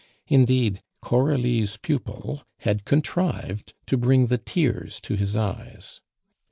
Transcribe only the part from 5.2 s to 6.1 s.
eyes.